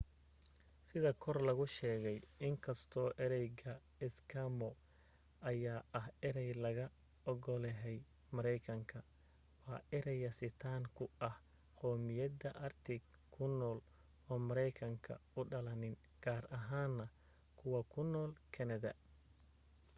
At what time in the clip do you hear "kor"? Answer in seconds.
1.23-1.37